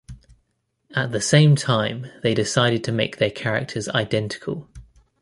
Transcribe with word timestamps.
At 0.95 1.11
the 1.11 1.21
same 1.21 1.55
time 1.55 2.07
they 2.23 2.33
decided 2.33 2.83
to 2.85 2.91
make 2.91 3.17
their 3.17 3.29
characters 3.29 3.87
identical. 3.87 4.67